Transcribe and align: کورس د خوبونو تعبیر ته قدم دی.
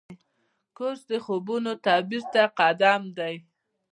کورس 0.77 1.01
د 1.11 1.13
خوبونو 1.25 1.71
تعبیر 1.85 2.23
ته 2.33 2.41
قدم 2.59 3.01
دی. 3.17 3.35